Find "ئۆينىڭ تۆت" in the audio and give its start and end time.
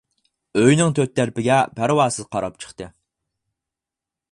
0.61-1.13